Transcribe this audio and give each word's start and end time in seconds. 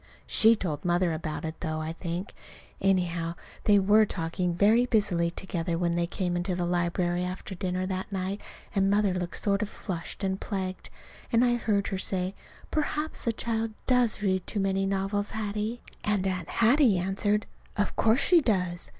She 0.25 0.55
told 0.55 0.83
Mother 0.83 1.13
about 1.13 1.45
it, 1.45 1.59
though, 1.59 1.79
I 1.79 1.93
think. 1.93 2.33
Anyhow, 2.81 3.35
they 3.65 3.77
were 3.77 4.03
talking 4.07 4.55
very 4.55 4.87
busily 4.87 5.29
together 5.29 5.77
when 5.77 5.93
they 5.93 6.07
came 6.07 6.35
into 6.35 6.55
the 6.55 6.65
library 6.65 7.23
after 7.23 7.53
dinner 7.53 7.85
that 7.85 8.11
night, 8.11 8.41
and 8.73 8.89
Mother 8.89 9.13
looked 9.13 9.37
sort 9.37 9.61
of 9.61 9.69
flushed 9.69 10.23
and 10.23 10.41
plagued, 10.41 10.89
and 11.31 11.45
I 11.45 11.53
heard 11.53 11.89
her 11.89 11.99
say, 11.99 12.33
"Perhaps 12.71 13.25
the 13.25 13.31
child 13.33 13.73
does 13.85 14.23
read 14.23 14.47
too 14.47 14.59
many 14.59 14.87
novels, 14.87 15.29
Hattie." 15.29 15.83
And 16.03 16.25
Aunt 16.25 16.49
Hattie 16.49 16.97
answered, 16.97 17.45
"Of 17.77 17.95
course 17.95 18.21
she 18.21 18.41
does!" 18.41 18.89